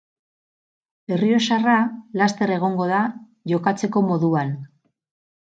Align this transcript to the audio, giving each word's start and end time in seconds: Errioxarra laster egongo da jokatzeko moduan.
Errioxarra 1.17 1.75
laster 2.21 2.55
egongo 2.57 2.89
da 2.93 3.03
jokatzeko 3.53 4.05
moduan. 4.09 4.57